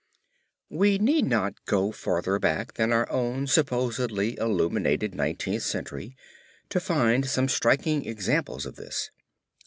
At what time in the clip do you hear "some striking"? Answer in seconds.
7.27-8.07